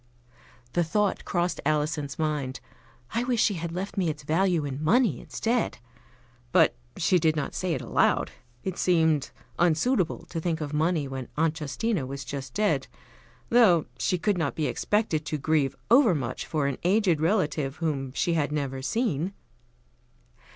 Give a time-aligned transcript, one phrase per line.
[0.73, 2.59] The thought crossed Alison's mind:
[3.13, 5.77] "I wish she had left me its value in money instead;"
[6.51, 8.31] but she did not say it aloud.
[8.63, 9.29] It seemed
[9.59, 12.87] unsuitable to think of money when Aunt Justina was just dead,
[13.49, 18.11] though she could not be expected to grieve over much for an aged relative whom
[18.13, 19.33] she had never seen.